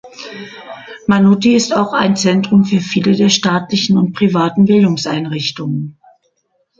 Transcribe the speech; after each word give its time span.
Mannuthy 1.05 1.53
ist 1.53 1.75
auch 1.75 1.93
ein 1.93 2.15
Zentrum 2.15 2.65
für 2.65 2.79
viele 2.79 3.15
der 3.15 3.29
staatlichen 3.29 3.99
und 3.99 4.13
privaten 4.13 4.65
Bildungseinrichtungen. 4.65 5.99